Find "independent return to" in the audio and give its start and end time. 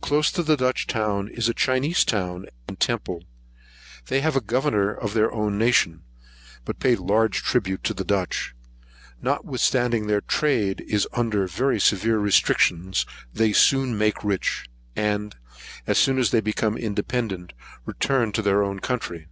16.76-18.42